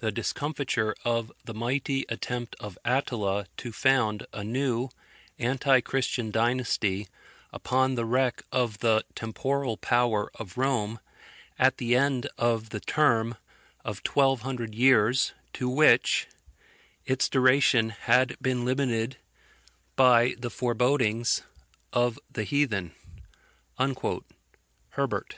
[0.00, 4.90] "The discomfiture of the mighty attempt of Attila to found a new
[5.38, 7.08] anti Christian dynasty
[7.54, 11.00] upon the wreck of the temporal power of Rome,
[11.58, 13.36] at the end of the term
[13.82, 16.26] of twelve hundred years, to which
[17.06, 19.16] its duration had been limited
[19.96, 21.40] by the forebodings
[21.94, 22.94] of the heathen."
[24.98, 25.36] HERBERT.